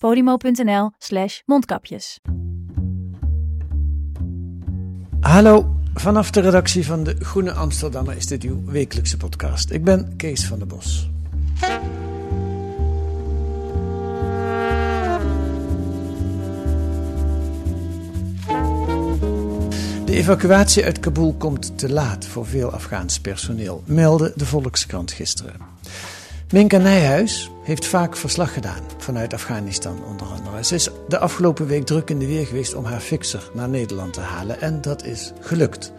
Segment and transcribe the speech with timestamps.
[0.00, 2.18] podimo.nl slash mondkapjes.
[5.20, 9.70] Hallo, vanaf de redactie van de Groene Amsterdammer is dit uw wekelijkse podcast.
[9.70, 11.10] Ik ben Kees van der Bos.
[20.04, 25.69] De evacuatie uit Kabul komt te laat voor veel Afghaans personeel, meldde de Volkskrant gisteren.
[26.52, 30.64] Minka Nijhuis heeft vaak verslag gedaan vanuit Afghanistan onder andere.
[30.64, 34.12] Ze is de afgelopen week druk in de weer geweest om haar fixer naar Nederland
[34.12, 35.92] te halen en dat is gelukt.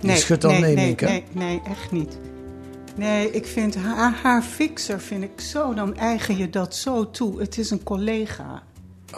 [0.00, 1.06] Je schudt al nee, nee, nee, Minka.
[1.06, 2.18] nee, nee, echt niet.
[2.96, 7.40] Nee, ik vind haar, haar fixer vind ik zo, dan eigen je dat zo toe.
[7.40, 8.62] Het is een collega.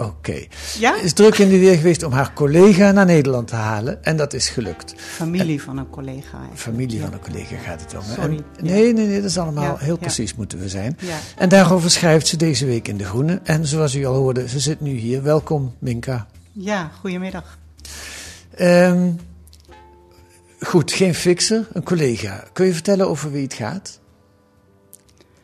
[0.04, 0.44] Oké.
[0.78, 0.96] Ja?
[1.02, 4.32] Is druk in de weer geweest om haar collega naar Nederland te halen en dat
[4.32, 4.94] is gelukt.
[4.96, 6.30] Familie van een collega.
[6.32, 6.60] eigenlijk.
[6.60, 7.04] Familie Ja.
[7.04, 8.02] van een collega gaat het om.
[8.14, 10.98] Sorry, En- nee, nee, nee, dat is allemaal heel precies moeten we zijn.
[11.36, 13.40] En daarover schrijft ze deze week in De Groene.
[13.44, 15.22] En zoals u al hoorde, ze zit nu hier.
[15.22, 16.26] Welkom, Minka.
[16.52, 17.58] Ja, goedemiddag.
[18.56, 19.10] Ehm,
[20.60, 22.44] goed, geen fixer, een collega.
[22.52, 24.00] Kun je vertellen over wie het gaat?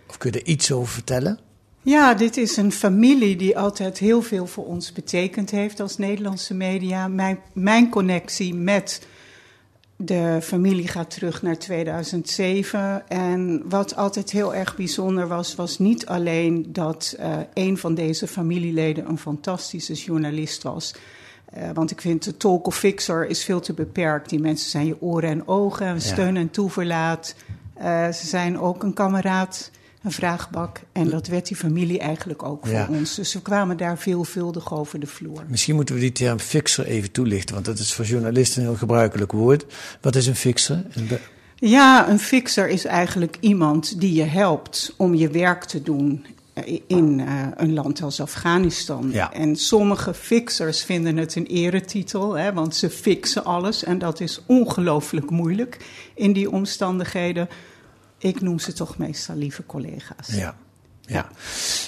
[0.09, 1.39] Of kun je er iets over vertellen?
[1.87, 6.55] Ja, dit is een familie die altijd heel veel voor ons betekend heeft als Nederlandse
[6.55, 7.09] media.
[7.09, 9.07] Mijn, mijn connectie met
[9.97, 13.09] de familie gaat terug naar 2007.
[13.09, 18.27] En wat altijd heel erg bijzonder was, was niet alleen dat eh, een van deze
[18.27, 20.95] familieleden een fantastische journalist was.
[21.45, 24.31] Eh, want ik vind de talk of fixer is veel te beperkt.
[24.31, 27.35] Die mensen zijn je oren en ogen, steun en toeverlaat.
[27.75, 29.71] Eh, ze zijn ook een kameraad,
[30.07, 30.81] een vraagbak.
[30.93, 32.89] En dat werd die familie eigenlijk ook voor Ja.
[32.91, 33.15] ons.
[33.15, 35.45] Dus we kwamen daar veelvuldig over de vloer.
[35.49, 38.77] Misschien moeten we die term fixer even toelichten, want dat is voor journalisten een heel
[38.79, 39.67] gebruikelijk woord.
[40.01, 40.83] Wat is een fixer?
[41.55, 46.27] Ja, een fixer is eigenlijk iemand die je helpt om je werk te doen
[46.87, 49.11] in eh, een land als Afghanistan.
[49.13, 49.33] Ja.
[49.33, 53.85] En sommige fixers vinden het een eretitel, hè, want ze fixen alles.
[53.85, 55.77] En dat is ongelooflijk moeilijk
[56.15, 57.49] in die omstandigheden.
[58.19, 60.27] Ik noem ze toch meestal lieve collega's.
[60.27, 60.57] Ja.
[61.01, 61.29] ja.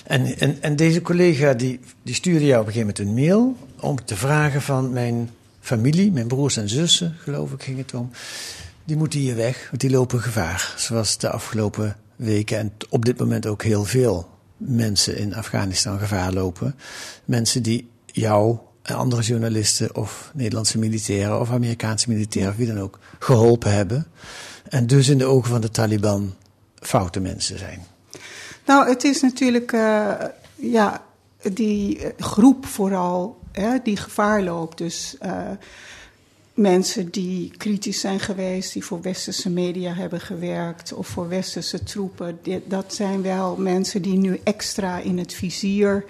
[0.05, 3.57] En, en, en deze collega die, die stuurde jou op een gegeven moment een mail
[3.81, 5.31] om te vragen van mijn
[5.61, 8.11] familie, mijn broers en zussen, geloof ik ging het om.
[8.85, 10.75] Die moeten hier weg, want die lopen gevaar.
[10.77, 16.33] Zoals de afgelopen weken en op dit moment ook heel veel mensen in Afghanistan gevaar
[16.33, 16.75] lopen.
[17.25, 22.81] Mensen die jou en andere journalisten of Nederlandse militairen of Amerikaanse militairen, of wie dan
[22.81, 24.07] ook, geholpen hebben.
[24.69, 26.35] En dus in de ogen van de Taliban
[26.75, 27.87] foute mensen zijn.
[28.67, 30.15] Nou, het is natuurlijk eh,
[30.55, 31.03] ja,
[31.53, 34.79] die eh, groep vooral hè, die gevaar loopt.
[34.79, 35.51] Dus eh,
[36.55, 42.39] mensen die kritisch zijn geweest, die voor westerse media hebben gewerkt of voor westerse troepen.
[42.65, 46.05] Dat zijn wel mensen die nu extra in het vizier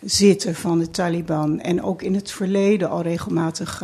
[0.00, 3.82] zitten van de Taliban en ook in het verleden al regelmatig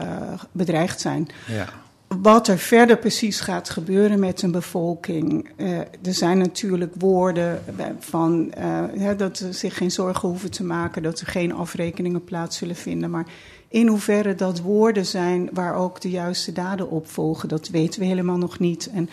[0.53, 1.29] bedreigd zijn.
[1.47, 1.83] Ja.
[2.21, 5.51] Wat er verder precies gaat gebeuren met een bevolking.
[5.57, 7.63] eh, er zijn natuurlijk woorden
[7.99, 12.57] van eh, dat ze zich geen zorgen hoeven te maken, dat er geen afrekeningen plaats
[12.57, 13.11] zullen vinden.
[13.11, 13.27] Maar
[13.69, 18.07] in hoeverre dat woorden zijn waar ook de juiste daden op volgen, dat weten we
[18.07, 18.91] helemaal nog niet.
[18.95, 19.09] En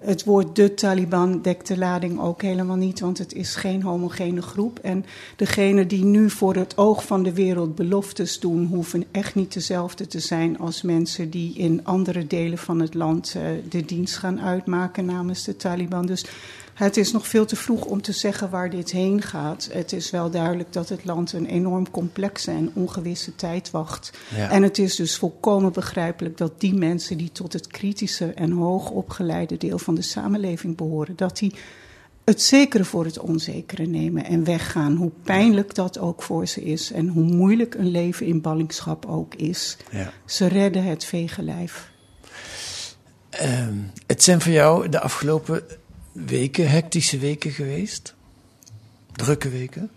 [0.00, 4.42] het woord de Taliban dekt de lading ook helemaal niet, want het is geen homogene
[4.42, 4.78] groep.
[4.78, 5.04] En
[5.36, 10.06] degenen die nu voor het oog van de wereld beloftes doen, hoeven echt niet dezelfde
[10.06, 14.40] te zijn als mensen die in andere delen van het land eh, de dienst gaan
[14.40, 16.06] uitmaken namens de Taliban.
[16.06, 16.24] Dus
[16.84, 19.68] het is nog veel te vroeg om te zeggen waar dit heen gaat.
[19.72, 24.10] Het is wel duidelijk dat het land een enorm complexe en ongewisse tijd wacht.
[24.36, 24.50] Ja.
[24.50, 29.56] En het is dus volkomen begrijpelijk dat die mensen die tot het kritische en hoogopgeleide
[29.56, 31.54] deel van de samenleving behoren, dat die
[32.24, 34.96] het zekere voor het onzekere nemen en weggaan.
[34.96, 39.34] Hoe pijnlijk dat ook voor ze is en hoe moeilijk een leven in ballingschap ook
[39.34, 39.76] is.
[39.90, 40.12] Ja.
[40.24, 41.90] Ze redden het vegenlijf.
[43.30, 43.74] Ehm,
[44.06, 45.62] het zijn voor jou de afgelopen
[46.24, 48.14] weken hectische weken geweest?
[49.12, 49.90] Drukke weken?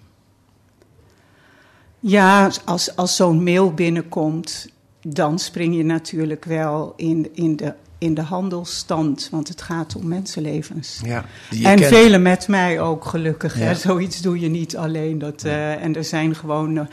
[2.00, 4.69] Ja, als, als zo'n mail binnenkomt,
[5.01, 10.07] dan spring je natuurlijk wel in, in, de, in de handelsstand, want het gaat om
[10.07, 11.01] mensenlevens.
[11.04, 11.25] Ja,
[11.63, 11.86] En kent.
[11.86, 13.54] velen met mij ook, gelukkig.
[13.54, 13.75] Hè?
[13.75, 15.18] Zoiets doe je niet alleen.
[15.18, 16.86] Dat, eh, en er zijn gewoon eh,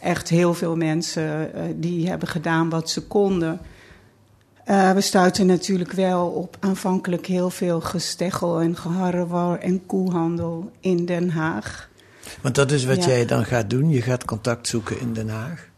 [0.00, 3.60] echt heel veel mensen eh, die hebben gedaan wat ze konden.
[4.64, 11.04] Eh, we stuiten natuurlijk wel op aanvankelijk heel veel gesteggel en geharrewar en koehandel in
[11.06, 11.88] Den Haag.
[12.40, 13.06] Want dat is wat Ja.
[13.06, 13.90] jij dan gaat doen.
[13.90, 15.68] Je gaat contact zoeken in Den Haag.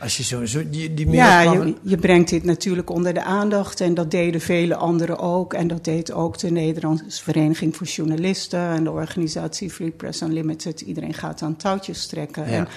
[0.00, 3.94] Als je zo, zo die, Ja, je, je brengt dit natuurlijk onder de aandacht en
[3.94, 5.54] dat deden vele anderen ook.
[5.54, 10.80] En dat deed ook de Nederlandse Vereniging voor Journalisten en de organisatie Free Press Unlimited.
[10.80, 12.50] Iedereen gaat aan touwtjes trekken.
[12.50, 12.52] Ja.
[12.52, 12.68] En,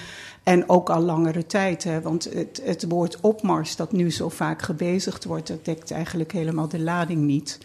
[0.42, 4.62] en ook al langere tijd, hè, want het, het woord opmars dat nu zo vaak
[4.62, 7.58] gebezigd wordt, dat dekt eigenlijk helemaal de lading niet.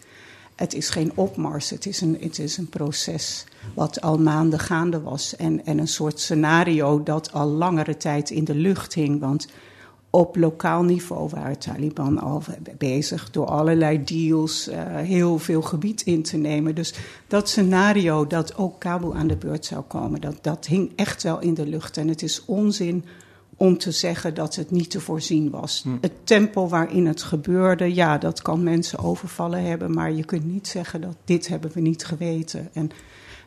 [0.56, 3.44] Het is geen opmars, het is een, het is een proces
[3.74, 5.36] wat al maanden gaande was.
[5.36, 9.20] En, en een soort scenario dat al langere tijd in de lucht hing.
[9.20, 9.48] Want
[10.10, 12.42] op lokaal niveau waren Taliban al
[12.78, 16.74] bezig door allerlei deals eh, heel veel gebied in te nemen.
[16.74, 16.94] Dus
[17.26, 21.40] dat scenario dat ook Kabul aan de beurt zou komen, dat, dat hing echt wel
[21.40, 21.96] in de lucht.
[21.96, 23.04] En het is onzin
[23.56, 25.84] om te zeggen dat het niet te voorzien was.
[26.00, 30.68] Het tempo waarin het gebeurde, ja, dat kan mensen overvallen hebben, maar je kunt niet
[30.68, 32.68] zeggen dat dit hebben we niet geweten.
[32.72, 32.90] En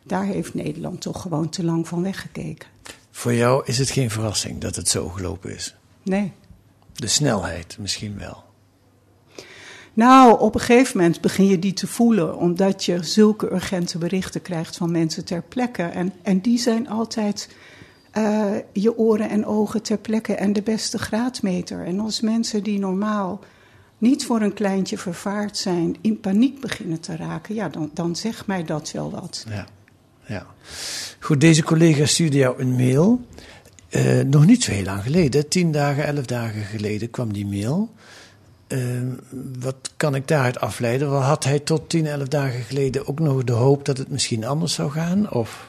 [0.03, 2.67] daar heeft Nederland toch gewoon te lang van weggekeken.
[3.11, 5.75] Voor jou is het geen verrassing dat het zo gelopen is.
[6.03, 6.31] Nee.
[6.94, 8.44] De snelheid misschien wel.
[9.94, 14.41] Nou, op een gegeven moment begin je die te voelen, omdat je zulke urgente berichten
[14.41, 15.83] krijgt van mensen ter plekke.
[15.83, 17.50] En, en die zijn altijd
[18.11, 21.85] eh, je oren en ogen ter plekke en de beste graadmeter.
[21.85, 23.39] En als mensen die normaal
[23.97, 28.47] niet voor een kleintje vervaard zijn, in paniek beginnen te raken, ja, dan, dan zegt
[28.47, 29.45] mij dat wel wat.
[29.50, 29.67] Ja.
[30.25, 30.45] ja.
[31.19, 33.21] Goed, deze collega stuurde jou een mail.
[33.89, 37.89] Eh, nog niet zo heel lang geleden, tien dagen, elf dagen geleden kwam die mail.
[38.67, 38.79] Eh,
[39.59, 41.09] wat kan ik daaruit afleiden?
[41.09, 44.73] Had hij tot tien, elf dagen geleden ook nog de hoop dat het misschien anders
[44.73, 45.31] zou gaan?
[45.31, 45.69] Of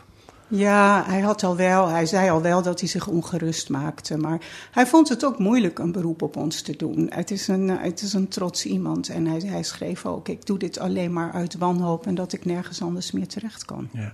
[0.51, 4.17] Ja, hij had al wel, hij zei al wel dat hij zich ongerust maakte.
[4.17, 4.39] Maar
[4.71, 7.07] hij vond het ook moeilijk een beroep op ons te doen.
[7.11, 9.09] Het is een, het is een trots iemand.
[9.09, 12.45] En hij, hij schreef ook: Ik doe dit alleen maar uit wanhoop en dat ik
[12.45, 13.89] nergens anders meer terecht kan.
[13.93, 14.13] Ja.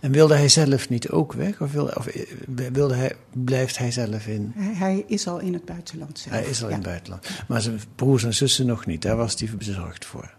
[0.00, 1.60] En wilde hij zelf niet ook weg?
[1.60, 2.22] Of, wilde, of eh,
[2.72, 4.52] wilde hij, blijft hij zelf in?
[4.54, 6.34] Hij, hij is al in het buitenland zelf.
[6.34, 6.74] Hij is al ja.
[6.74, 7.28] in het buitenland.
[7.48, 9.02] Maar zijn broers en zussen nog niet.
[9.02, 10.34] Daar was hij bezorgd voor.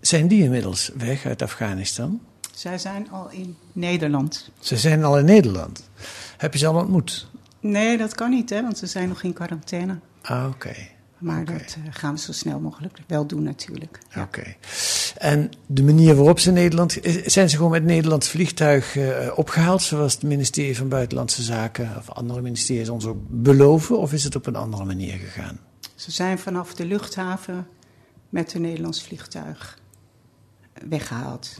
[0.00, 2.20] Zijn die inmiddels weg uit Afghanistan?
[2.58, 4.50] Zij zijn al in Nederland.
[4.58, 5.90] Ze zijn al in Nederland.
[6.36, 7.26] Heb je ze al ontmoet?
[7.60, 9.98] Nee, dat kan niet, hè, want ze zijn nog in quarantaine.
[10.22, 10.74] Ah, oké.
[11.18, 13.98] Maar dat eh, gaan we zo snel mogelijk wel doen, natuurlijk.
[14.14, 14.22] Ja.
[14.22, 14.54] Oké.
[15.16, 17.04] En de manier waarop ze Nederland...
[17.04, 19.82] is- Zijn ze gewoon met Nederlands vliegtuig eh, opgehaald...
[19.82, 21.96] zoals het ministerie van Buitenlandse Zaken...
[21.96, 23.98] of andere ministeries ons ook beloven?
[23.98, 25.58] Of is het op een andere manier gegaan?
[25.94, 27.66] Ze zijn vanaf de luchthaven
[28.28, 29.78] met een Nederlands vliegtuig
[30.88, 31.56] weggehaald.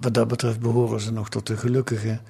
[0.00, 2.20] Wat dat betreft behoren ze nog tot de gelukkigen...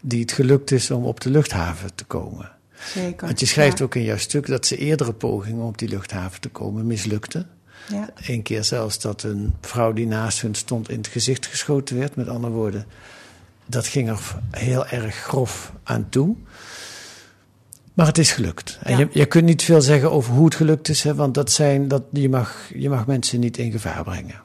[0.00, 2.50] die het gelukt is om op de luchthaven te komen.
[2.94, 3.26] Zeker.
[3.26, 3.84] Want je schrijft Ja.
[3.84, 7.48] ook in jouw stuk dat ze eerdere pogingen om op die luchthaven te komen mislukten.
[7.88, 8.10] Ja.
[8.26, 12.16] Eén keer zelfs dat een vrouw die naast hun stond in het gezicht geschoten werd.
[12.16, 12.86] Met andere woorden,
[13.66, 16.36] dat ging er heel erg grof aan toe.
[17.94, 18.78] Maar het is gelukt.
[18.82, 18.98] En Ja.
[18.98, 21.88] je, je kunt niet veel zeggen over hoe het gelukt is, hè, want dat zijn,
[21.88, 24.40] dat, je, mag, je mag mensen niet in gevaar brengen.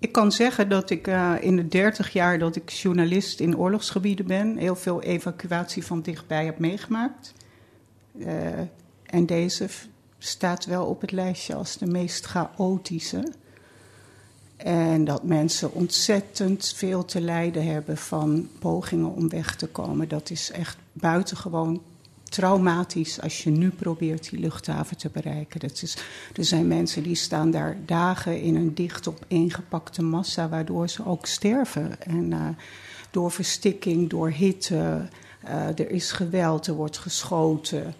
[0.00, 4.26] Ik kan zeggen dat ik eh, in de 30 jaar dat ik journalist in oorlogsgebieden
[4.26, 7.34] ben, heel veel evacuatie van dichtbij heb meegemaakt.
[8.18, 8.58] Eh,
[9.06, 9.68] en deze
[10.18, 13.32] staat wel op het lijstje als de meest chaotische.
[14.56, 20.08] En dat mensen ontzettend veel te lijden hebben van pogingen om weg te komen.
[20.08, 21.82] Dat is echt buitengewoon
[22.30, 25.60] traumatisch als je nu probeert die luchthaven te bereiken.
[25.60, 25.96] Dat is,
[26.36, 31.26] er zijn mensen die staan daar dagen in een dicht opeengepakte massa, waardoor ze ook
[31.26, 32.02] sterven.
[32.02, 32.48] En eh,
[33.10, 35.08] door verstikking, door hitte,
[35.42, 37.94] eh, er is geweld, er wordt geschoten.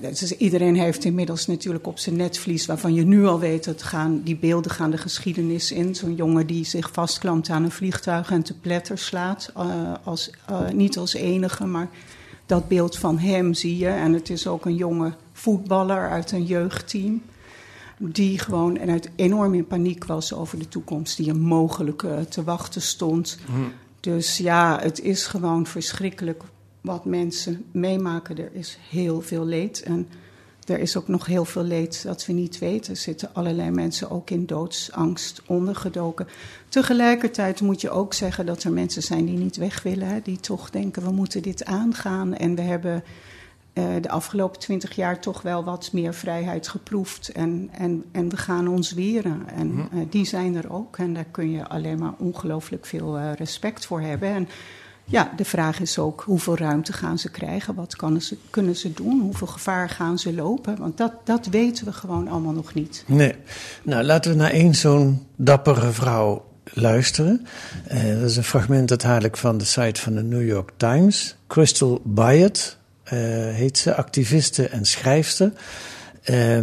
[0.00, 4.22] Is- iedereen heeft inmiddels natuurlijk op zijn netvlies, waarvan je nu al weet dat gaan,
[4.22, 5.94] die beelden gaan de geschiedenis in.
[5.94, 9.52] Zo'n jongen die zich vastklampt aan een vliegtuig en te pletter slaat.
[10.04, 10.30] als,
[10.72, 11.88] niet als enige, maar
[12.52, 13.88] dat beeld van hem zie je.
[13.88, 17.22] En het is ook een jonge voetballer uit een jeugdteam.
[17.98, 22.20] die gewoon en uit enorm in paniek was over de toekomst die hem mogelijk uh,
[22.20, 23.38] te wachten stond.
[23.48, 23.72] Mm.
[24.00, 26.42] Dus ja, het is gewoon verschrikkelijk
[26.80, 28.38] wat mensen meemaken.
[28.38, 29.82] Er is heel veel leed.
[29.82, 30.08] En
[30.66, 32.92] er is ook nog heel veel leed dat we niet weten.
[32.92, 36.28] Er zitten allerlei mensen ook in doodsangst ondergedoken.
[36.68, 40.08] Tegelijkertijd moet je ook zeggen dat er mensen zijn die niet weg willen.
[40.08, 42.34] Hè, die toch denken, we moeten dit aangaan.
[42.34, 43.04] En we hebben
[43.74, 47.28] uh, de afgelopen twintig jaar toch wel wat meer vrijheid geproefd.
[47.28, 49.48] En, en, en we gaan ons weren.
[49.48, 50.98] En uh, die zijn er ook.
[50.98, 54.28] En daar kun je alleen maar ongelooflijk veel uh, respect voor hebben.
[54.28, 54.48] En
[55.12, 57.74] ja, de vraag is ook hoeveel ruimte gaan ze krijgen?
[57.74, 59.20] Wat ze, kunnen ze doen?
[59.20, 60.76] Hoeveel gevaar gaan ze lopen?
[60.78, 63.04] Want dat, dat weten we gewoon allemaal nog niet.
[63.06, 63.34] Nee.
[63.82, 67.46] Nou, laten we naar één zo'n dappere vrouw luisteren.
[67.92, 70.70] Uh, dat is een fragment dat haal ik van de site van de New York
[70.76, 71.36] Times.
[71.46, 73.10] Crystal Byatt uh,
[73.54, 75.52] heet ze, activiste en schrijfster.
[76.30, 76.58] Uh,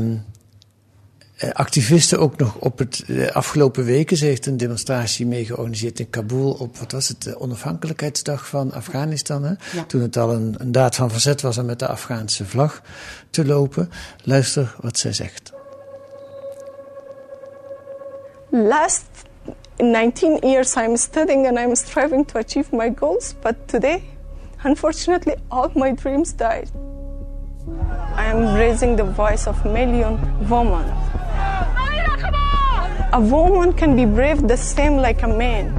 [1.54, 4.18] activisten ook nog op het uh, afgelopen weken.
[4.18, 8.72] Ze heeft een demonstratie mee georganiseerd in Kabul op, wat was het, de onafhankelijkheidsdag van
[8.72, 9.44] Afghanistan.
[9.44, 9.50] Hè?
[9.50, 9.84] Ja.
[9.88, 12.82] Toen het al een, een, daad van verzet was om met de Afghaanse vlag
[13.30, 13.90] te lopen.
[14.24, 15.52] Luister wat zij zegt.
[18.50, 19.04] Last
[19.78, 24.04] 19 years I'm studying and I'm striving to achieve my goals, but today,
[24.64, 26.72] unfortunately, all my dreams died.
[28.18, 31.09] I am raising the voice of million women
[33.12, 35.74] a woman can be brave the same like a man.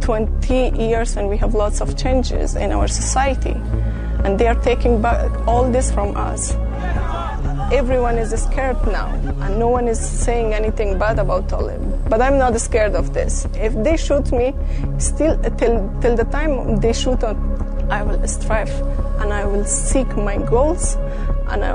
[0.00, 3.56] Twenty years and we have lots of changes in our society,
[4.24, 6.54] and they are taking back all this from us.
[7.70, 9.08] Everyone is scared now,
[9.42, 12.08] and no one is saying anything bad about Talib.
[12.08, 13.46] But I'm not scared of this.
[13.54, 14.54] If they shoot me,
[14.96, 17.22] still till till the time they shoot
[17.90, 18.72] I will strive
[19.18, 20.96] and I will seek my goals
[21.46, 21.72] and I,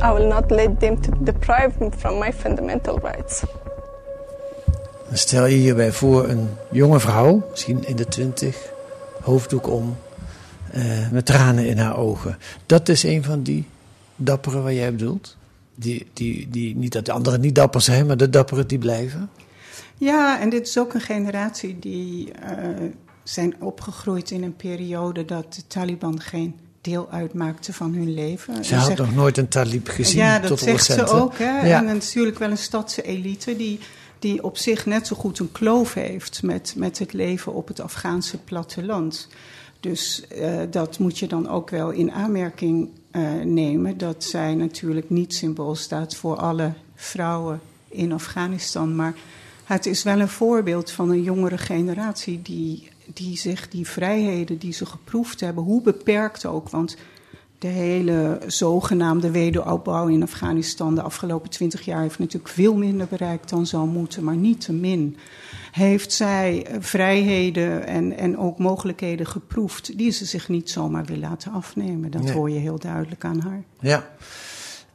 [0.00, 3.42] I will not let them to deprive me from my fundamental rights.
[5.12, 8.72] Stel je hierbij voor een jonge vrouw, misschien in de twintig,
[9.22, 9.96] hoofddoek om,
[10.74, 12.38] uh, met tranen in haar ogen.
[12.66, 13.66] Dat is een van die
[14.16, 15.36] dapperen waar jij bedoelt?
[15.74, 19.30] Die, die, die, niet dat de anderen niet dapper zijn, maar de dapperen die blijven?
[19.98, 22.90] Ja, en dit is ook een generatie die uh,
[23.24, 28.64] zijn opgegroeid in een periode dat de Taliban geen deel uitmaakte van hun leven.
[28.64, 30.20] Ze had nog nooit een Talib gezien.
[30.20, 31.38] Ja, dat tot zegt recent, ze ook.
[31.38, 31.66] Hè?
[31.66, 31.78] Ja.
[31.78, 33.78] En natuurlijk wel een stadse elite die,
[34.18, 37.80] die op zich net zo goed een kloof heeft met, met het leven op het
[37.80, 39.28] Afghaanse platteland.
[39.80, 43.98] Dus uh, dat moet je dan ook wel in aanmerking uh, nemen.
[43.98, 48.96] Dat zij natuurlijk niet symbool staat voor alle vrouwen in Afghanistan.
[48.96, 49.14] Maar
[49.64, 54.72] het is wel een voorbeeld van een jongere generatie die die zich die vrijheden die
[54.72, 56.96] ze geproefd hebben, hoe beperkt ook, want
[57.64, 63.48] de hele zogenaamde wederopbouw in Afghanistan de afgelopen twintig jaar heeft natuurlijk veel minder bereikt
[63.48, 65.16] dan zou moeten, maar niet te min.
[65.72, 71.52] Heeft zij vrijheden en, en ook mogelijkheden geproefd die ze zich niet zomaar wil laten
[71.52, 72.10] afnemen.
[72.10, 72.32] Dat nee.
[72.32, 73.62] hoor je heel duidelijk aan haar.
[73.80, 74.10] Ja.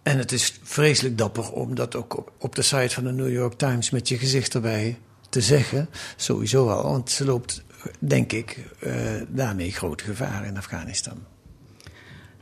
[0.04, 3.32] En het is vreselijk dapper om dat ook op, op de site van de New
[3.32, 4.98] York Times met je gezicht erbij
[5.30, 5.90] te zeggen.
[6.16, 7.64] Sowieso al, want ze loopt
[8.00, 8.94] denk ik, uh,
[9.28, 11.18] daarmee grote gevaar in Afghanistan.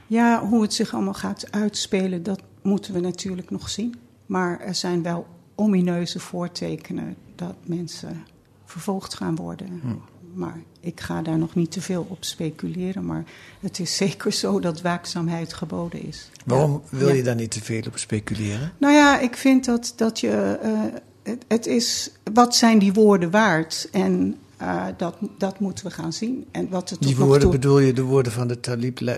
[0.08, 3.96] Ja, hoe het zich allemaal gaat uitspelen, dat moeten we natuurlijk nog zien.
[4.26, 8.26] Maar er zijn wel omineuze voortekenen dat mensen
[8.66, 9.80] vervolgd gaan worden.
[9.82, 9.96] Hm.
[10.34, 13.06] Maar ik ga daar nog niet te veel op speculeren.
[13.06, 13.24] Maar
[13.60, 16.30] het is zeker zo dat waakzaamheid geboden is.
[16.46, 16.98] Waarom ja.
[16.98, 18.72] wil je daar niet te veel op speculeren?
[18.78, 20.60] Nou ja, ik vind dat, dat je.
[20.64, 22.12] Uh, het, het, is.
[22.34, 23.90] Wat zijn die woorden waard?
[23.92, 26.46] En uh, dat, dat moeten we gaan zien.
[26.52, 27.52] En wat het die woorden toe...
[27.52, 28.60] bedoel je de woorden van de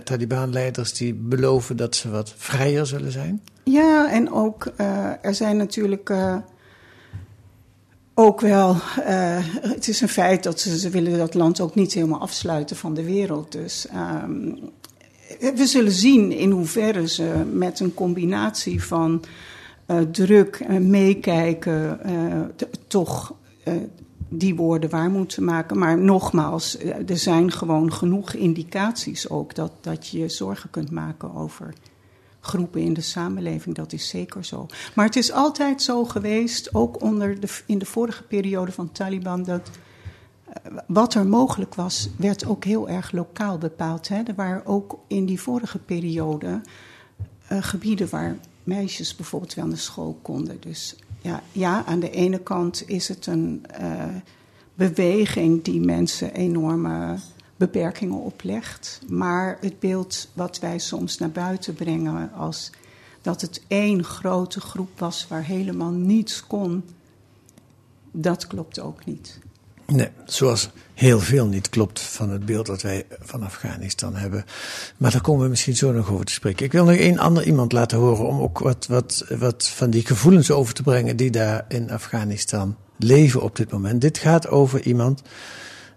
[0.04, 3.42] Taliban-leiders die beloven dat ze wat vrijer zullen zijn?
[3.64, 6.36] Ja, en ook uh, er zijn natuurlijk uh,
[8.14, 8.76] ook wel.
[9.62, 12.94] het is een feit dat ze, ze willen dat land ook niet helemaal afsluiten van
[12.94, 13.52] de wereld.
[13.52, 13.88] Dus
[14.24, 14.60] um,
[15.40, 19.24] we zullen zien in hoeverre ze met een combinatie van
[20.12, 22.00] druk en meekijken
[22.88, 23.34] toch
[24.30, 25.78] die woorden waar moeten maken.
[25.78, 31.74] Maar nogmaals, er zijn gewoon genoeg indicaties ook dat, dat je zorgen kunt maken over
[32.40, 33.76] groepen in de samenleving.
[33.76, 34.66] Dat is zeker zo.
[34.96, 39.44] Maar het is altijd zo geweest, ook onder de, in de vorige periode van Taliban,
[39.44, 39.70] dat
[40.88, 44.08] wat er mogelijk was, werd ook heel erg lokaal bepaald.
[44.08, 44.22] Hè.
[44.24, 46.62] Er waren ook in die vorige periode
[47.52, 50.58] uh, gebieden waar meisjes bijvoorbeeld wel naar school konden.
[50.60, 54.04] Dus ja, ja, aan de ene kant is het een uh,
[54.74, 57.18] beweging die mensen enorme
[57.56, 59.02] beperkingen oplegt.
[59.08, 62.72] Maar het beeld wat wij soms naar buiten brengen als
[63.22, 66.84] dat het één grote groep was waar helemaal niets kon,
[68.12, 69.40] dat klopt ook niet.
[69.90, 74.46] Nee, zoals heel veel niet klopt van het beeld dat wij van Afghanistan hebben.
[74.98, 76.66] Maar daar komen we misschien zo nog over te spreken.
[76.66, 80.06] Ik wil nog één ander iemand laten horen om ook wat, wat, wat van die
[80.06, 84.02] gevoelens over te brengen die daar in Afghanistan leven op dit moment.
[84.02, 85.22] Dit gaat over iemand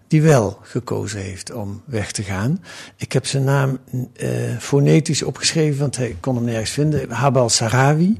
[0.07, 2.63] die wel gekozen heeft om weg te gaan.
[2.97, 7.11] Ik heb zijn naam uh, fonetisch opgeschreven, want hij kon hem nergens vinden.
[7.11, 8.19] Habal Sarawi,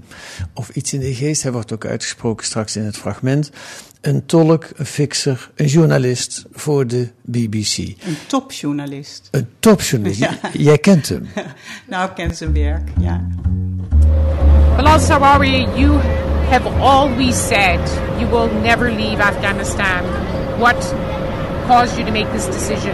[0.54, 1.44] of iets in de geest.
[1.44, 3.52] Hij wordt ook uitgesproken straks in het fragment.
[4.04, 7.78] Een tolk, een fixer, een journalist voor de BBC.
[7.78, 9.28] Een topjournalist.
[9.32, 10.20] Een topjournalist.
[10.20, 10.50] Ja.
[10.54, 11.28] Jij kent hem.
[11.90, 13.22] nou, ik ken zijn werk, ja.
[14.76, 16.00] Bilal Sarawi, you
[16.50, 17.80] have always said
[18.20, 20.02] you will never leave Afghanistan.
[20.58, 20.96] What
[21.68, 22.94] caused you to make this decision?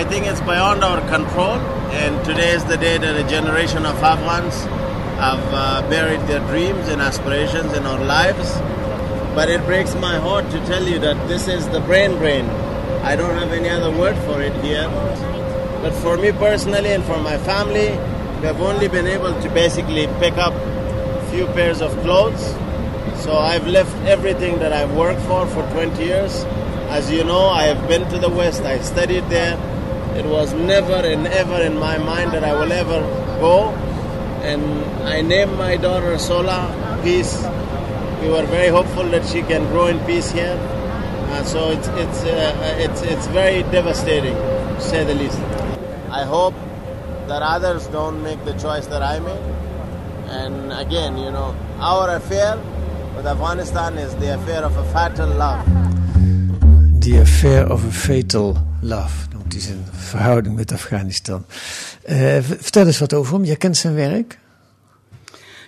[0.00, 1.58] I think it's beyond our control,
[2.04, 4.54] and today is the day that a generation of Afghans
[5.18, 8.73] have uh, buried their dreams and aspirations in our lives.
[9.34, 12.46] But it breaks my heart to tell you that this is the brain drain.
[13.02, 14.88] I don't have any other word for it here.
[15.82, 17.90] But for me personally and for my family,
[18.40, 22.44] we have only been able to basically pick up a few pairs of clothes.
[23.22, 26.44] So I've left everything that I've worked for for 20 years
[26.88, 29.58] as you know, I have been to the West, I studied there.
[30.16, 33.00] It was never and ever in my mind that I will ever
[33.40, 33.70] go.
[34.44, 34.62] And
[35.02, 37.42] I named my daughter Sola Peace.
[38.24, 40.56] We were very hopeful that she can grow in peace here.
[40.56, 45.38] Uh, so it's, it's, uh, it's, it's very devastating, to say the least.
[46.10, 46.54] I hope
[47.28, 49.44] that others don't make the choice that I made.
[50.30, 52.56] And again, you know, our affair
[53.14, 55.62] with Afghanistan is the affair of a fatal love.
[57.00, 61.44] The Affair of a Fatal Love, noemt hij zijn verhouding met Afghanistan.
[62.08, 63.44] Uh, vertel eens wat over hem.
[63.44, 64.38] Je kent zijn werk?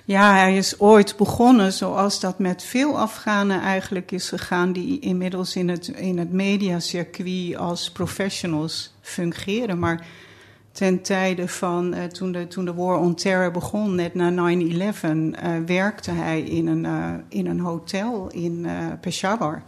[0.08, 5.56] Ja, hij is ooit begonnen zoals dat met veel Afghanen eigenlijk is gegaan, die inmiddels
[5.56, 9.78] in het, in het mediacircuit als professionals fungeren.
[9.78, 10.06] Maar
[10.72, 14.34] ten tijde van uh, toen, de, toen de War on Terror begon, net na 9-11,
[14.34, 18.66] uh, eh, werkte hij in een, uh, in een hotel in
[19.00, 19.62] Peshawar.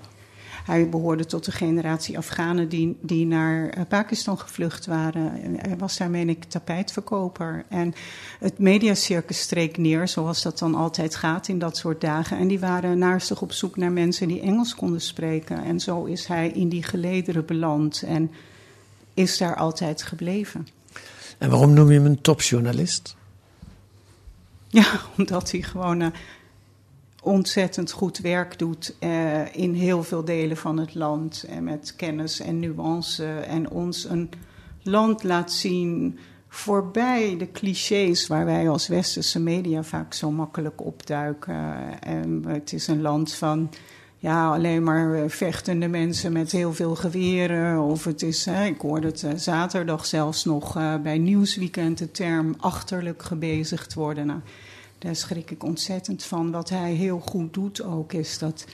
[0.68, 5.32] Hij behoorde tot de generatie Afghanen die, die naar eh, Pakistan gevlucht waren.
[5.56, 7.64] Hij was daar, meen ik, tapijtverkoper.
[7.68, 7.94] En
[8.38, 12.38] het mediacircus streek neer, zoals dat dan altijd gaat in dat soort dagen.
[12.38, 15.64] En die waren naarstig op zoek naar mensen die Engels konden spreken.
[15.64, 18.30] En zo is hij in die gelederen beland en
[19.14, 20.68] is daar altijd gebleven.
[21.38, 23.16] En waarom noem je hem een topjournalist?
[24.66, 26.08] Ja, omdat hij gewoon uh,
[27.22, 31.44] ontzettend goed werk doet uh, in heel veel delen van het land.
[31.48, 33.26] En met kennis en nuance.
[33.26, 34.30] En ons een
[34.82, 42.00] land laat zien voorbij de clichés waar wij als westerse media vaak zo makkelijk opduiken.
[42.00, 43.70] En het is een land van
[44.16, 47.80] ja, alleen maar vechtende mensen met heel veel geweren.
[47.80, 53.22] Of het is, hè, ik hoorde het zaterdag zelfs nog bij Nieuwsweekend de term achterlijk
[53.22, 54.26] gebezigd worden.
[54.26, 54.40] Nou,
[54.98, 56.50] daar schrik ik ontzettend van.
[56.50, 58.64] Wat hij heel goed doet ook, is dat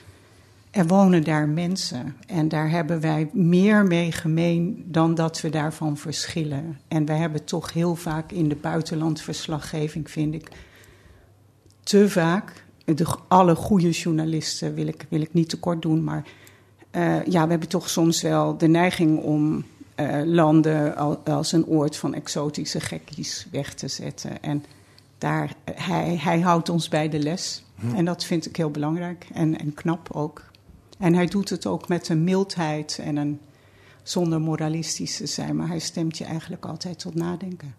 [0.71, 2.15] er wonen daar mensen.
[2.27, 6.79] En daar hebben wij meer mee gemeen dan dat we daarvan verschillen.
[6.87, 10.51] En wij hebben toch heel vaak in de buitenlandverslaggeving, vind ik,
[11.83, 12.63] te vaak.
[12.85, 16.23] De, alle goede journalisten wil ik, wil ik niet tekort doen, maar
[16.91, 21.97] uh, ja, we hebben toch soms wel de neiging om uh, landen als een oord
[21.97, 24.43] van exotische gekkies weg te zetten.
[24.43, 24.63] En
[25.17, 27.63] daar, hij, hij houdt ons bij de les.
[27.79, 27.95] Hm.
[27.95, 30.43] En dat vind ik heel belangrijk en, en knap ook.
[30.97, 33.39] En hij doet het ook met een mildheid en een,
[34.03, 35.55] zonder moralistisch te zijn.
[35.55, 37.75] Maar hij stemt je eigenlijk altijd tot nadenken.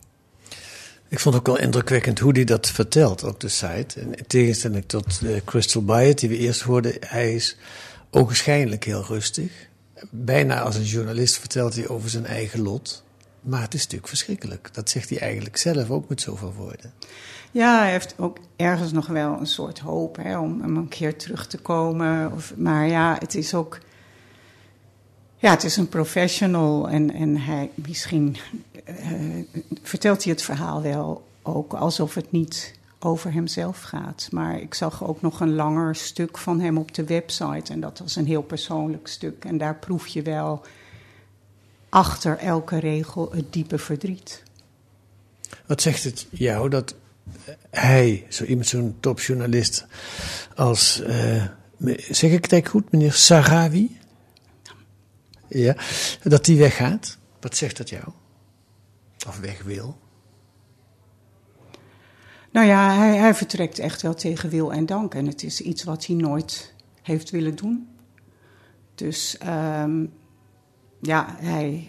[1.09, 4.01] Ik vond ook wel indrukwekkend hoe hij dat vertelt op de site.
[4.01, 7.57] En in tegenstelling tot uh, Crystal Byett, die we eerst hoorden, hij is
[8.11, 9.53] ogenschijnlijk heel rustig.
[10.11, 13.05] Bijna als een journalist vertelt hij over zijn eigen lot.
[13.47, 14.69] Maar het is natuurlijk verschrikkelijk.
[14.73, 16.93] Dat zegt hij eigenlijk zelf ook met zoveel woorden.
[17.51, 21.47] Ja, hij heeft ook ergens nog wel een soort hoop hè, om, een keer terug
[21.47, 22.33] te komen.
[22.33, 23.79] Of, maar ja, het is ook.
[25.37, 28.37] Ja, het is een professional en, en hij misschien
[28.89, 29.45] uh,
[29.83, 34.29] vertelt hij het verhaal wel ook alsof het niet over hemzelf gaat.
[34.31, 37.99] Maar ik zag ook nog een langer stuk van hem op de website en dat
[37.99, 39.45] was een heel persoonlijk stuk.
[39.45, 40.63] En daar proef je wel
[41.97, 44.43] achter elke regel het diepe verdriet.
[45.67, 46.95] Wat zegt het jou dat
[47.71, 49.87] hij, zo iemand, zo'n topjournalist
[50.55, 51.45] als, uh,
[51.97, 53.99] zeg ik het eigenlijk goed, meneer Sarawi?
[55.49, 55.77] Ja,
[56.23, 57.19] dat die weggaat?
[57.41, 58.05] Wat zegt dat jou?
[59.27, 59.99] Of weg wil?
[62.51, 65.15] Nou ja, hij, hij vertrekt echt wel tegen wil en dank.
[65.15, 67.89] En het is iets wat hij nooit heeft willen doen.
[68.95, 70.13] Dus um,
[71.07, 71.87] ja, hij,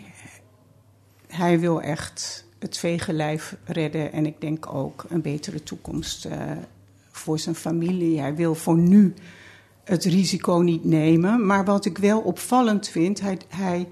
[1.28, 4.12] hij wil echt het vegenlijf redden.
[4.12, 6.34] En ik denk ook een betere toekomst uh,
[7.12, 8.20] voor zijn familie.
[8.20, 9.14] Hij wil voor nu
[9.84, 11.46] het risico niet nemen.
[11.46, 13.88] Maar wat ik wel opvallend vind, hij, hij,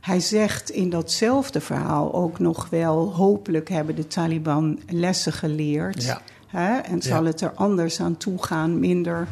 [0.00, 6.02] hij zegt in datzelfde verhaal ook nog wel: hopelijk hebben de Taliban lessen geleerd.
[6.02, 6.22] Ja.
[6.46, 7.28] Hè, en zal Ja.
[7.28, 9.28] het er anders aan toe gaan, minder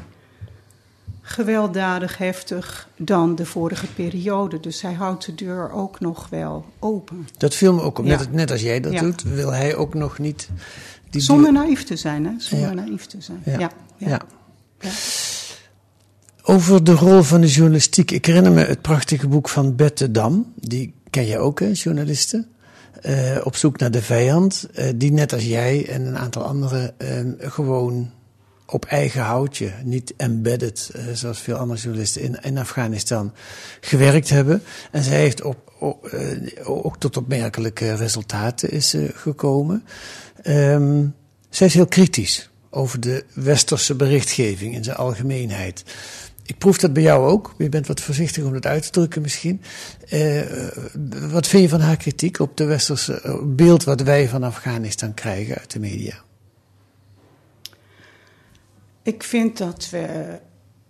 [1.26, 4.60] gewelddadig, heftig dan de vorige periode.
[4.60, 7.28] Dus hij houdt de deur ook nog wel open.
[7.36, 8.04] Dat viel me ook op.
[8.04, 8.16] Ja.
[8.18, 9.00] Net, net als jij dat Ja.
[9.00, 10.48] doet, wil hij ook nog niet.
[11.10, 12.32] Die Zonder naïef te zijn, hè?
[12.38, 12.74] Zonder Ja.
[12.74, 13.42] naïef te zijn.
[13.58, 13.70] Ja.
[13.96, 14.20] Ja.
[16.42, 18.10] Over de rol van de journalistiek.
[18.10, 20.52] Ik herinner me het prachtige boek van Bette Dam.
[20.60, 22.46] Die ken je ook, hè, journaliste.
[23.02, 24.68] Eh, op zoek naar de vijand.
[24.74, 27.18] eh, die net als jij en een aantal anderen eh,
[27.50, 28.10] gewoon
[28.66, 33.32] op eigen houtje, niet embedded, eh, zoals veel andere journalisten in, in Afghanistan,
[33.80, 34.62] gewerkt hebben.
[34.90, 35.72] En zij heeft op,
[36.12, 39.84] eh, ook tot opmerkelijke resultaten is, eh, gekomen.
[40.42, 41.06] Ehm,
[41.48, 45.84] zij is heel kritisch over de westerse berichtgeving in zijn algemeenheid.
[46.46, 47.54] Ik proef dat bij jou ook.
[47.58, 49.60] Je bent wat voorzichtig om dat uit te drukken misschien.
[51.30, 55.56] Wat vind je van haar kritiek op de westerse beeld wat wij van Afghanistan krijgen
[55.56, 56.23] uit de media?
[59.04, 60.38] Ik vind dat we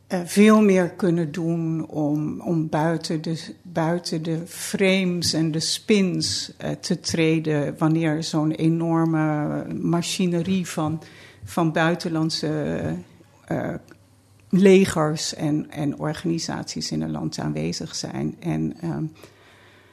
[0.07, 6.53] eh, veel meer kunnen doen om, om buiten, de, buiten de frames en de spins
[6.57, 11.03] eh, te treden wanneer zo'n enorme machinerie van,
[11.45, 12.83] van buitenlandse
[13.45, 13.75] eh,
[14.49, 18.37] legers en, en organisaties in een land aanwezig zijn.
[18.41, 19.05] En ehm,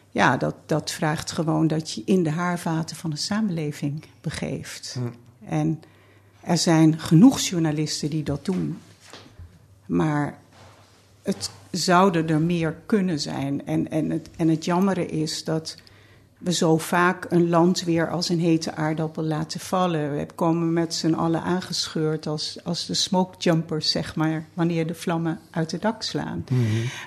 [0.10, 4.99] ja, dat, dat vraagt gewoon dat je in de haarvaten van de samenleving begeeft.
[5.45, 5.81] En
[6.41, 8.77] er zijn genoeg journalisten die dat doen.
[9.86, 10.38] Maar
[11.21, 13.65] het zouden er meer kunnen zijn.
[13.65, 15.77] En, en, het, en het jammere is dat
[16.43, 20.15] we zo vaak een land weer als een hete aardappel laten vallen.
[20.15, 24.93] We komen met z'n allen aangescheurd als, als de smoke jumpers, zeg maar, wanneer de
[24.93, 26.43] vlammen uit het dak slaan.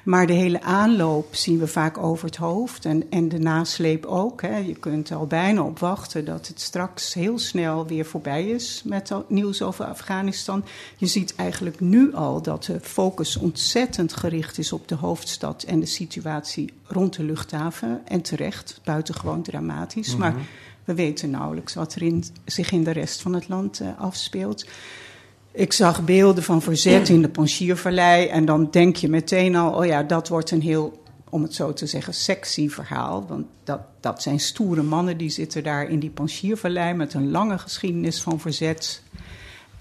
[0.04, 4.42] Maar de hele aanloop zien we vaak over het hoofd en, en de nasleep ook.
[4.42, 4.56] Hè.
[4.56, 8.82] Je kunt er al bijna op wachten dat het straks heel snel weer voorbij is
[8.84, 10.64] met nieuws over Afghanistan.
[10.96, 15.80] Je ziet eigenlijk nu al dat de focus ontzettend gericht is op de hoofdstad en
[15.80, 18.00] de situatie rond de luchthaven.
[18.04, 20.16] En terecht, buitengewoon dramatisch.
[20.16, 20.34] Maar
[20.84, 24.66] we weten nauwelijks wat er in, zich in de rest van het land uh, afspeelt.
[25.52, 28.26] Ik zag beelden van verzet in de Panjshirvallei.
[28.26, 31.72] En dan denk je meteen al, oh ja, dat wordt een heel, om het zo
[31.72, 33.26] te zeggen, sexy verhaal.
[33.28, 37.58] Want dat, dat zijn stoere mannen die zitten daar in die Panjshirvallei met een lange
[37.58, 39.02] geschiedenis van verzet.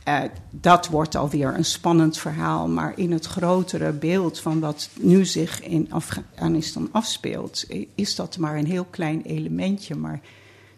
[0.08, 2.68] Uh, dat wordt alweer een spannend verhaal.
[2.68, 8.58] Maar in het grotere beeld van wat nu zich in Afghanistan afspeelt, is dat maar
[8.58, 9.96] een heel klein elementje.
[9.96, 10.20] Maar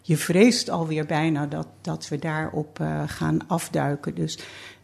[0.02, 4.14] je vreest alweer bijna dat, dat we daarop uh, gaan afduiken.
[4.14, 4.38] Dus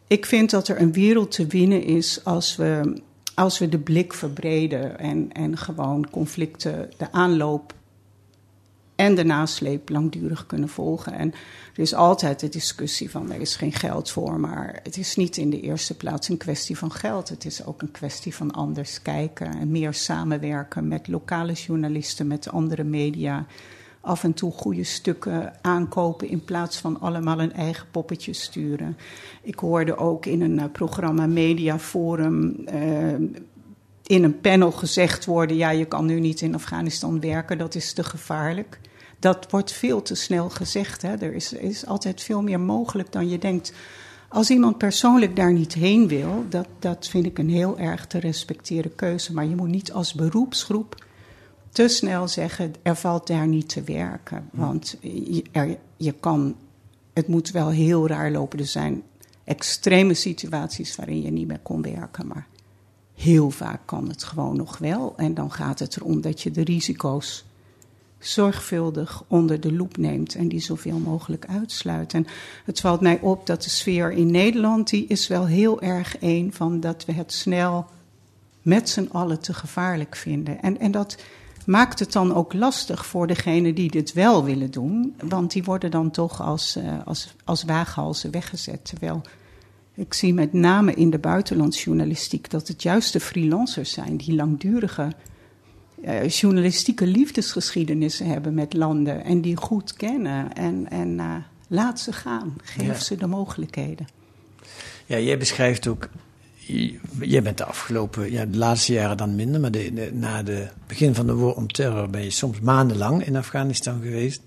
[0.07, 3.01] ik vind dat er een wereld te winnen is als we,
[3.35, 7.75] als we de blik verbreden en, en gewoon conflicten, de aanloop
[8.95, 11.13] en de nasleep langdurig kunnen volgen.
[11.13, 11.35] En
[11.73, 15.37] er is altijd de discussie van er is geen geld voor, maar het is niet
[15.37, 17.29] in de eerste plaats een kwestie van geld.
[17.29, 22.49] Het is ook een kwestie van anders kijken en meer samenwerken met lokale journalisten, met
[22.49, 23.47] andere media.
[24.01, 28.97] Af en toe goede stukken aankopen in plaats van allemaal een eigen poppetje sturen.
[29.43, 33.13] Ik hoorde ook in een uh, programma Media Forum uh,
[34.03, 37.93] in een panel gezegd worden: ja, je kan nu niet in Afghanistan werken, dat is
[37.93, 38.81] te gevaarlijk.
[39.23, 41.03] Dat wordt veel te snel gezegd.
[41.03, 41.17] Hè.
[41.17, 43.73] Er is, is altijd veel meer mogelijk dan je denkt.
[44.29, 48.19] Als iemand persoonlijk daar niet heen wil, dat, dat vind ik een heel erg te
[48.19, 49.33] respecteren keuze.
[49.33, 51.05] Maar je moet niet als beroepsgroep
[51.71, 54.49] te snel zeggen: er valt daar niet te werken.
[54.53, 56.57] Want je, er, je kan,
[57.13, 58.59] het moet wel heel raar lopen.
[58.59, 59.03] Er zijn
[59.45, 62.27] extreme situaties waarin je niet meer kon werken.
[62.27, 62.47] Maar
[63.15, 65.13] heel vaak kan het gewoon nog wel.
[65.17, 67.45] En dan gaat het erom dat je de risico's
[68.23, 72.15] zorgvuldig onder de loep neemt en die zoveel mogelijk uitsluit.
[72.15, 72.27] En
[72.65, 76.53] het valt mij op dat de sfeer in Nederland, die is wel heel erg een
[76.53, 77.87] van dat we het snel
[78.63, 80.63] met z'n allen te gevaarlijk vinden.
[80.63, 81.17] En, en dat
[81.67, 85.91] maakt het dan ook lastig voor degenen die dit wel willen doen, want die worden
[85.91, 88.85] dan toch als, uh, als, als waaghalzen weggezet.
[88.85, 89.23] Terwijl
[89.95, 95.13] ik zie met name in de buitenlandsjournalistiek dat het juist de freelancers zijn die langdurige
[96.05, 100.53] eh, journalistieke liefdesgeschiedenissen hebben met landen en die goed kennen.
[100.53, 101.37] En, en uh,
[101.69, 104.07] laat ze gaan, geef ze de mogelijkheden.
[105.07, 106.09] Ja, jij beschrijft ook
[107.21, 111.15] Jij bent de afgelopen, ja, de laatste jaren dan minder, maar de, na het begin
[111.15, 114.43] van de war on terror ben je soms maandenlang in Afghanistan geweest.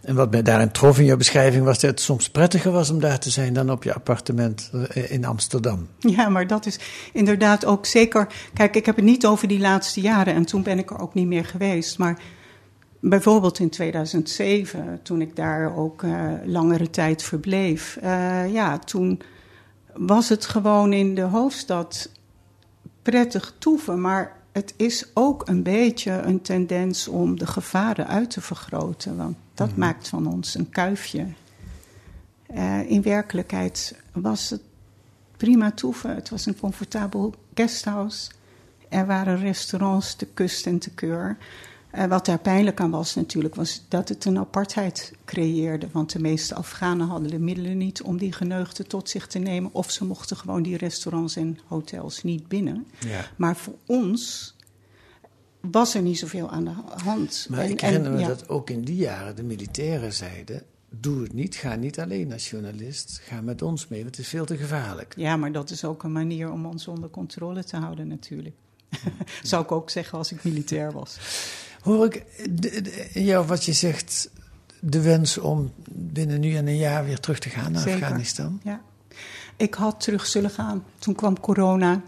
[0.00, 3.00] En wat mij daarin trof in jouw beschrijving was dat het soms prettiger was om
[3.00, 5.88] daar te zijn dan op je appartement eh, in Amsterdam.
[5.98, 6.78] Ja, maar dat is
[7.12, 8.26] inderdaad ook zeker.
[8.54, 11.14] Kijk, ik heb het niet over die laatste jaren en toen ben ik er ook
[11.14, 11.98] niet meer geweest.
[11.98, 12.18] Maar
[13.00, 19.20] bijvoorbeeld in 2007, toen ik daar ook uh, langere tijd verbleef, uh, ja, toen
[19.98, 22.10] was het gewoon in de hoofdstad
[23.02, 24.00] prettig toeven.
[24.00, 29.16] Maar het is ook een beetje een tendens om de gevaren uit te vergroten.
[29.16, 29.78] Want dat mhm.
[29.78, 31.26] maakt van ons een kuifje.
[32.54, 34.62] Uh, in werkelijkheid was het
[35.36, 36.14] prima toeven.
[36.14, 38.30] Het was een comfortabel guesthouse.
[38.88, 41.36] Er waren restaurants te kust en te keur.
[41.94, 45.88] Uh, wat daar pijnlijk aan was natuurlijk, was dat het een apartheid creëerde.
[45.92, 49.74] Want de meeste Afghanen hadden de middelen niet om die geneugten tot zich te nemen.
[49.74, 52.86] Of ze mochten gewoon die restaurants en hotels niet binnen.
[52.98, 53.24] Ja.
[53.36, 54.54] Maar voor ons
[55.60, 56.74] was er niet zoveel aan de
[57.04, 57.46] hand.
[57.50, 60.62] Maar en, ik herinner me dat ook in die jaren de militairen zeiden...
[60.90, 64.30] Doe het niet, ga niet alleen als journalist, ga met ons mee, want het is
[64.30, 65.14] veel te gevaarlijk.
[65.16, 68.54] Ja, maar dat is ook een manier om ons onder controle te houden natuurlijk.
[69.42, 71.18] Zou ik ook zeggen als ik militair was.
[71.80, 72.24] Hoor ik
[73.12, 74.30] ja, wat je zegt,
[74.80, 78.60] de wens om binnen nu en een jaar weer terug te gaan naar Afghanistan?
[78.64, 78.80] Ja.
[79.56, 80.84] Ik had terug zullen gaan.
[80.98, 82.02] Toen kwam corona.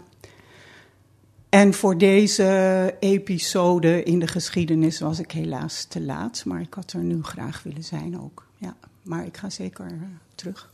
[1.49, 6.43] En voor deze episode in de geschiedenis was ik helaas te laat.
[6.45, 8.47] Maar ik had er nu graag willen zijn ook.
[8.57, 8.75] Ja.
[9.01, 10.01] Maar ik ga zeker uh,
[10.35, 10.69] terug.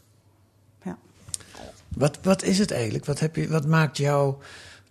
[0.84, 0.98] Ja.
[1.88, 3.06] Wat, wat is het eigenlijk?
[3.06, 4.36] Wat, heb je, wat maakt jou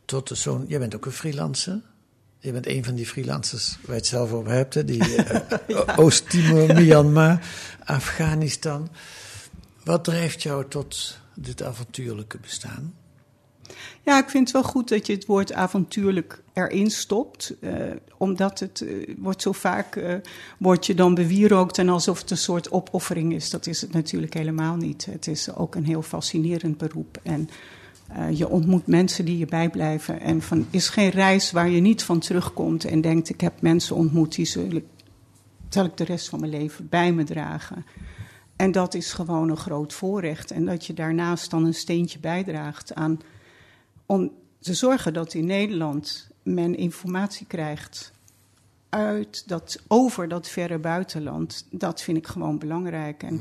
[0.05, 0.65] tot zo'n.
[0.69, 1.81] Jij bent ook een freelancer.
[2.47, 5.03] Je bent een van die freelancers waar je het zelf over hebt, die
[5.67, 7.47] uh, Oost-Timor, Myanmar,
[7.85, 8.89] Afghanistan.
[9.85, 12.95] Wat drijft jou tot dit avontuurlijke bestaan?
[14.03, 17.55] Ja, ik vind het wel goed dat je het woord avontuurlijk erin stopt.
[17.61, 17.73] Uh,
[18.17, 20.15] omdat het uh, wordt zo vaak, uh,
[20.59, 23.51] wordt je dan bewierookt en alsof het een soort opoffering is.
[23.51, 25.05] Dat is het natuurlijk helemaal niet.
[25.05, 27.21] Het is ook een heel fascinerend beroep.
[27.23, 27.49] En
[28.13, 30.21] uh, je ontmoet mensen die je bijblijven.
[30.21, 33.97] En van is geen reis waar je niet van terugkomt en denkt: ik heb mensen
[33.97, 34.87] ontmoet die zullen,
[35.69, 37.85] zal ik de rest van mijn leven bij me dragen.
[38.57, 40.51] En dat is gewoon een groot voorrecht.
[40.51, 43.21] En dat je daarnaast dan een steentje bijdraagt aan.
[44.07, 48.13] om te zorgen dat in Nederland men informatie krijgt
[48.89, 51.67] uit dat, over dat verre buitenland.
[51.71, 53.23] Dat vind ik gewoon belangrijk.
[53.23, 53.41] En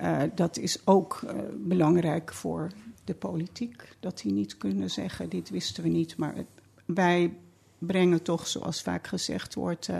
[0.00, 2.70] uh, dat is ook uh, belangrijk voor
[3.06, 3.96] de politiek.
[4.00, 6.16] Dat die niet kunnen zeggen, dit wisten we niet.
[6.16, 6.46] Maar het,
[6.84, 7.36] wij
[7.78, 9.88] brengen toch, zoals vaak gezegd wordt...
[9.88, 9.98] Uh,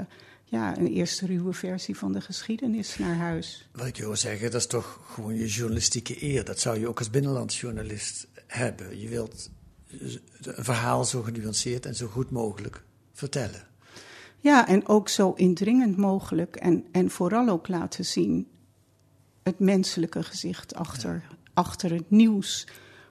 [0.48, 3.68] ja, een eerste ruwe versie van de geschiedenis naar huis.
[3.72, 6.44] Wat ik je wil zeggen, dat is toch gewoon je journalistieke eer.
[6.44, 9.00] Dat zou je ook als binnenlandsjournalist hebben.
[9.00, 9.50] Je wilt
[9.88, 13.66] een verhaal zo genuanceerd en zo goed mogelijk vertellen.
[14.38, 16.56] Ja, en ook zo indringend mogelijk.
[16.56, 18.48] En, en vooral ook laten zien
[19.42, 21.36] het menselijke gezicht achter, ja.
[21.54, 22.66] achter het nieuws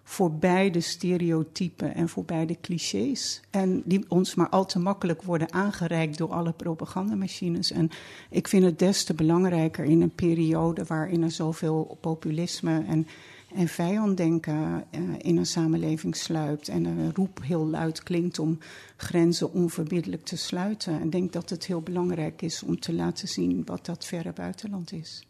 [0.08, 3.42] voorbij de stereotypen en voorbij de clichés.
[3.50, 7.72] En die ons maar al te makkelijk worden aangereikt door alle propagandamachines.
[7.72, 7.90] En
[8.30, 13.08] ik vind het des te belangrijker in een periode waarin er zoveel populisme en,
[13.56, 16.68] en vijanddenken uh, in een samenleving sluipt.
[16.68, 18.60] En een roep heel luid klinkt om
[18.98, 20.94] grenzen onverbiddelijk te sluiten.
[20.94, 24.34] En ik denk dat het heel belangrijk is om te laten zien wat dat verre
[24.34, 25.28] buitenland is.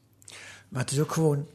[0.70, 1.46] Maar het is ook gewoon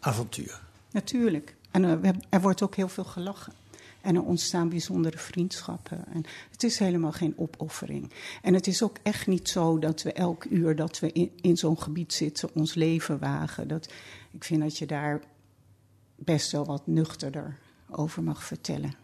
[0.00, 0.60] avontuur.
[0.90, 1.56] Natuurlijk.
[1.70, 3.52] En er, er wordt ook heel veel gelachen.
[4.00, 6.04] En er ontstaan bijzondere vriendschappen.
[6.12, 8.12] En het is helemaal geen opoffering.
[8.42, 11.80] En het is ook echt niet zo dat we elk uur dat we in, zo'n
[11.80, 13.68] gebied zitten ons leven wagen.
[13.68, 13.92] Dat,
[14.30, 15.20] ik vind dat je daar
[16.14, 17.58] best wel wat nuchterder
[17.90, 18.94] over mag vertellen.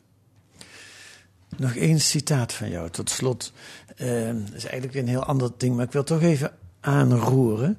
[1.57, 3.53] Nog één citaat van jou tot slot.
[3.96, 7.79] Uh, dat is eigenlijk een heel ander ding, maar ik wil toch even aanroeren.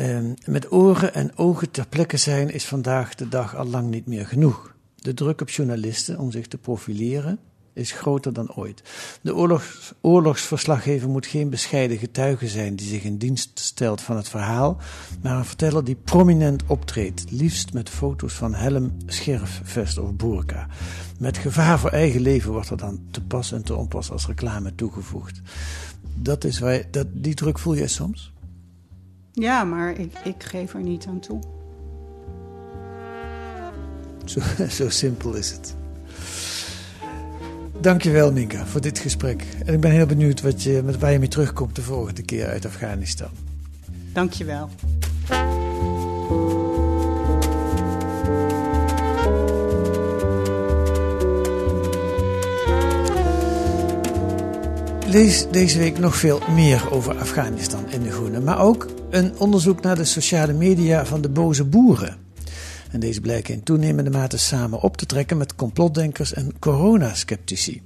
[0.00, 4.06] Uh, met oren en ogen ter plekke zijn is vandaag de dag al lang niet
[4.06, 4.74] meer genoeg.
[4.94, 7.38] De druk op journalisten om zich te profileren
[7.76, 8.82] is groter dan ooit.
[9.22, 14.28] De oorlogs, oorlogsverslaggever moet geen bescheiden getuige zijn die zich in dienst stelt van het
[14.28, 14.78] verhaal,
[15.22, 20.66] maar een verteller die prominent optreedt, liefst met foto's van helm, scherf, vest of burka.
[21.18, 24.74] Met gevaar voor eigen leven wordt er dan te pas en te onpas als reclame
[24.74, 25.40] toegevoegd.
[26.14, 28.32] Dat is waar, dat, die druk voel je soms?
[29.38, 31.40] Ja, maar ik, ik geef er niet aan toe.
[34.24, 35.74] Zo, zo simpel is het.
[37.80, 39.46] Dankjewel Minka voor dit gesprek.
[39.64, 42.46] En ik ben heel benieuwd wat je, met waar je mee terugkomt de volgende keer
[42.46, 43.28] uit Afghanistan.
[44.12, 44.68] Dankjewel.
[55.06, 59.82] Lees deze week nog veel meer over Afghanistan in De Groene, maar ook een onderzoek
[59.82, 62.16] naar de sociale media van de boze boeren.
[62.90, 67.82] En deze blijken in toenemende mate samen op te trekken met complotdenkers en coronaskeptici.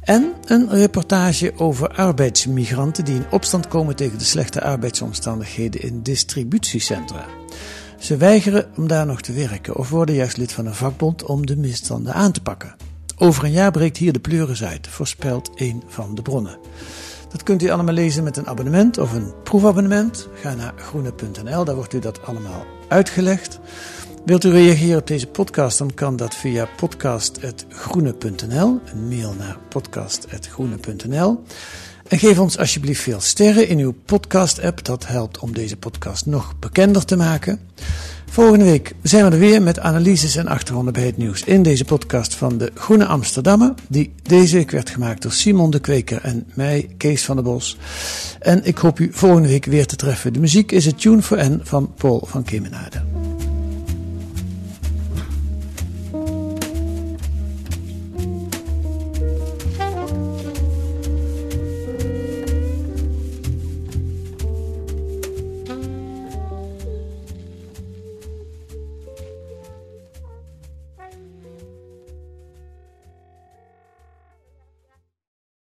[0.00, 7.26] En een reportage over arbeidsmigranten die in opstand komen tegen de slechte arbeidsomstandigheden in distributiecentra.
[7.98, 11.46] Ze weigeren om daar nog te werken of worden juist lid van een vakbond om
[11.46, 12.74] de misstanden aan te pakken.
[13.16, 16.58] Over een jaar breekt hier de pleuris uit, voorspelt een van de bronnen.
[17.34, 20.28] Dat kunt u allemaal lezen met een abonnement of een proefabonnement.
[20.34, 23.58] Ga naar groene.nl, daar wordt u dat allemaal uitgelegd.
[24.24, 28.80] Wilt u reageren op deze podcast, dan kan dat via podcast.groene.nl.
[28.84, 31.42] Een mail naar podcast.groene.nl.
[32.14, 34.84] En geef ons alsjeblieft veel sterren in uw podcast-app.
[34.84, 37.60] Dat helpt om deze podcast nog bekender te maken.
[38.30, 41.84] Volgende week zijn we er weer met analyses en achtergronden bij het nieuws in deze
[41.84, 46.46] podcast van de Groene Amsterdammer, die deze week werd gemaakt door Simon de Kweker en
[46.54, 47.76] mij, Kees van der Bos.
[48.40, 50.32] En ik hoop u volgende week weer te treffen.
[50.32, 53.02] De muziek is het Tune for N van Paul van Kemenade.